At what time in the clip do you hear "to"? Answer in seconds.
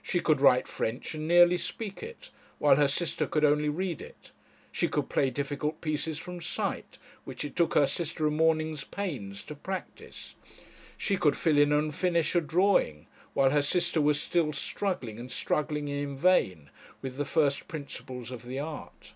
9.42-9.54